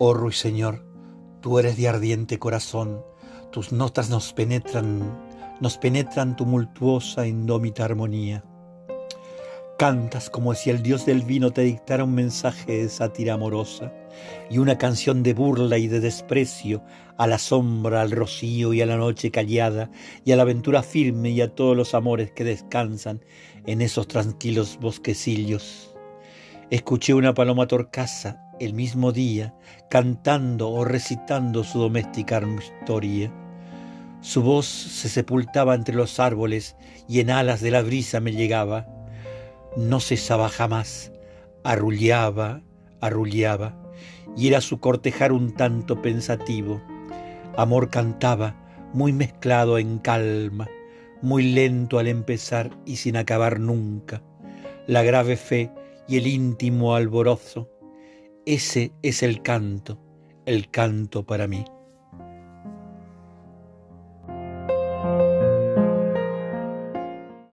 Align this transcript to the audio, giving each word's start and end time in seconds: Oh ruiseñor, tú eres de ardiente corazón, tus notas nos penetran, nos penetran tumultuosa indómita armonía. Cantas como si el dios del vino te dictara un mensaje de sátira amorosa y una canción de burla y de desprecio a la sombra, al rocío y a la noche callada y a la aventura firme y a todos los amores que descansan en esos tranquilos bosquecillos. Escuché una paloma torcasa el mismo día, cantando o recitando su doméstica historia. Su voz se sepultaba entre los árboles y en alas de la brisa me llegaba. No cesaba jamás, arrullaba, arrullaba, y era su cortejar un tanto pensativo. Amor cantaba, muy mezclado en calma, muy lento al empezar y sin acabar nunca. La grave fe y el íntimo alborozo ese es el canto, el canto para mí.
Oh 0.00 0.14
ruiseñor, 0.14 0.84
tú 1.40 1.58
eres 1.58 1.76
de 1.76 1.88
ardiente 1.88 2.38
corazón, 2.38 3.02
tus 3.50 3.72
notas 3.72 4.10
nos 4.10 4.32
penetran, 4.32 5.18
nos 5.60 5.76
penetran 5.76 6.36
tumultuosa 6.36 7.26
indómita 7.26 7.84
armonía. 7.84 8.44
Cantas 9.76 10.30
como 10.30 10.54
si 10.54 10.70
el 10.70 10.84
dios 10.84 11.04
del 11.04 11.22
vino 11.22 11.50
te 11.50 11.62
dictara 11.62 12.04
un 12.04 12.14
mensaje 12.14 12.82
de 12.82 12.88
sátira 12.88 13.34
amorosa 13.34 13.92
y 14.48 14.58
una 14.58 14.78
canción 14.78 15.24
de 15.24 15.34
burla 15.34 15.78
y 15.78 15.88
de 15.88 15.98
desprecio 15.98 16.80
a 17.16 17.26
la 17.26 17.38
sombra, 17.38 18.02
al 18.02 18.12
rocío 18.12 18.72
y 18.72 18.80
a 18.80 18.86
la 18.86 18.98
noche 18.98 19.32
callada 19.32 19.90
y 20.24 20.30
a 20.30 20.36
la 20.36 20.42
aventura 20.42 20.84
firme 20.84 21.30
y 21.30 21.40
a 21.40 21.56
todos 21.56 21.76
los 21.76 21.94
amores 21.94 22.30
que 22.30 22.44
descansan 22.44 23.24
en 23.66 23.82
esos 23.82 24.06
tranquilos 24.06 24.78
bosquecillos. 24.80 25.92
Escuché 26.70 27.14
una 27.14 27.34
paloma 27.34 27.66
torcasa 27.66 28.47
el 28.60 28.74
mismo 28.74 29.12
día, 29.12 29.54
cantando 29.90 30.70
o 30.70 30.84
recitando 30.84 31.64
su 31.64 31.78
doméstica 31.78 32.40
historia. 32.40 33.32
Su 34.20 34.42
voz 34.42 34.66
se 34.66 35.08
sepultaba 35.08 35.74
entre 35.74 35.94
los 35.94 36.18
árboles 36.18 36.76
y 37.08 37.20
en 37.20 37.30
alas 37.30 37.60
de 37.60 37.70
la 37.70 37.82
brisa 37.82 38.20
me 38.20 38.32
llegaba. 38.32 38.86
No 39.76 40.00
cesaba 40.00 40.48
jamás, 40.48 41.12
arrullaba, 41.62 42.62
arrullaba, 43.00 43.76
y 44.36 44.48
era 44.48 44.60
su 44.60 44.80
cortejar 44.80 45.32
un 45.32 45.54
tanto 45.54 46.02
pensativo. 46.02 46.82
Amor 47.56 47.90
cantaba, 47.90 48.56
muy 48.92 49.12
mezclado 49.12 49.78
en 49.78 49.98
calma, 49.98 50.68
muy 51.22 51.52
lento 51.52 51.98
al 51.98 52.08
empezar 52.08 52.70
y 52.84 52.96
sin 52.96 53.16
acabar 53.16 53.60
nunca. 53.60 54.22
La 54.86 55.02
grave 55.02 55.36
fe 55.36 55.70
y 56.08 56.16
el 56.16 56.26
íntimo 56.26 56.94
alborozo 56.94 57.70
ese 58.48 58.92
es 59.02 59.22
el 59.22 59.42
canto, 59.42 60.00
el 60.46 60.70
canto 60.70 61.26
para 61.26 61.46
mí. 61.46 61.66